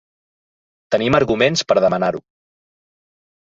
[0.95, 2.25] Tenim arguments per a demanar-ho.